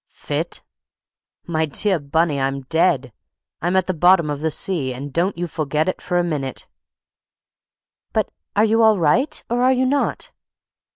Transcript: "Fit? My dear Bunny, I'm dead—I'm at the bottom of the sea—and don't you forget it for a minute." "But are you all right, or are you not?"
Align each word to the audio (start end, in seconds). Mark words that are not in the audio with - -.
"Fit? 0.09 0.63
My 1.45 1.67
dear 1.67 1.99
Bunny, 1.99 2.39
I'm 2.41 2.61
dead—I'm 2.61 3.75
at 3.75 3.85
the 3.85 3.93
bottom 3.93 4.31
of 4.31 4.41
the 4.41 4.49
sea—and 4.49 5.13
don't 5.13 5.37
you 5.37 5.45
forget 5.45 5.87
it 5.87 6.01
for 6.01 6.17
a 6.17 6.23
minute." 6.23 6.67
"But 8.11 8.31
are 8.55 8.65
you 8.65 8.81
all 8.81 8.97
right, 8.97 9.43
or 9.47 9.61
are 9.61 9.73
you 9.73 9.85
not?" 9.85 10.31